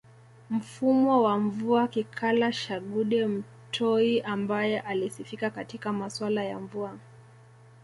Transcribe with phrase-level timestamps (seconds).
[0.49, 6.97] Mfumwa wa Mvua Kikala Shaghude Mtoi ambaye alisifika katika masuala ya mvua